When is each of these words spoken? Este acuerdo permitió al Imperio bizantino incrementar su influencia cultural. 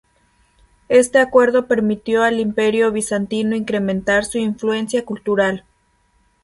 Este 0.89 1.19
acuerdo 1.19 1.67
permitió 1.67 2.23
al 2.23 2.39
Imperio 2.39 2.91
bizantino 2.91 3.55
incrementar 3.55 4.25
su 4.25 4.39
influencia 4.39 5.05
cultural. 5.05 5.63